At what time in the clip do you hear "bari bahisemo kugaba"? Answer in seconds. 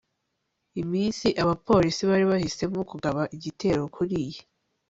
2.09-3.21